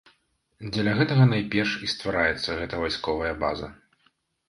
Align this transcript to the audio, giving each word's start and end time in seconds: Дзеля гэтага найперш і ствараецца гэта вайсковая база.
Дзеля 0.71 0.93
гэтага 1.01 1.27
найперш 1.33 1.71
і 1.89 1.91
ствараецца 1.95 2.59
гэта 2.63 2.83
вайсковая 2.83 3.33
база. 3.45 3.75